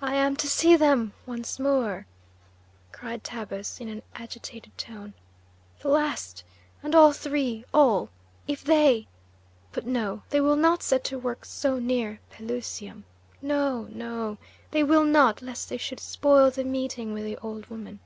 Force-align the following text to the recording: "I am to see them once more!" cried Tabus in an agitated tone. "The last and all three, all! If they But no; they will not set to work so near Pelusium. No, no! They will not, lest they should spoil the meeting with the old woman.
"I 0.00 0.14
am 0.14 0.36
to 0.36 0.46
see 0.48 0.76
them 0.76 1.14
once 1.26 1.58
more!" 1.58 2.06
cried 2.92 3.24
Tabus 3.24 3.80
in 3.80 3.88
an 3.88 4.02
agitated 4.14 4.78
tone. 4.78 5.14
"The 5.80 5.88
last 5.88 6.44
and 6.80 6.94
all 6.94 7.12
three, 7.12 7.64
all! 7.74 8.10
If 8.46 8.62
they 8.62 9.08
But 9.72 9.84
no; 9.84 10.22
they 10.30 10.40
will 10.40 10.54
not 10.54 10.84
set 10.84 11.02
to 11.06 11.18
work 11.18 11.44
so 11.44 11.80
near 11.80 12.20
Pelusium. 12.30 13.02
No, 13.40 13.88
no! 13.90 14.38
They 14.70 14.84
will 14.84 15.02
not, 15.04 15.42
lest 15.42 15.70
they 15.70 15.76
should 15.76 15.98
spoil 15.98 16.52
the 16.52 16.62
meeting 16.62 17.12
with 17.12 17.24
the 17.24 17.36
old 17.38 17.66
woman. 17.66 17.98